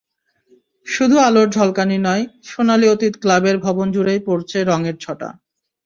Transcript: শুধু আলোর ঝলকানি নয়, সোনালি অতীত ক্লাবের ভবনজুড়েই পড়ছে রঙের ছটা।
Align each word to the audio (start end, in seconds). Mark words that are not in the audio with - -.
শুধু 0.87 1.15
আলোর 1.19 1.47
ঝলকানি 1.49 1.97
নয়, 1.99 2.23
সোনালি 2.43 2.87
অতীত 2.89 3.13
ক্লাবের 3.21 3.55
ভবনজুড়েই 3.57 4.19
পড়ছে 4.27 4.57
রঙের 4.63 4.95
ছটা। 4.99 5.29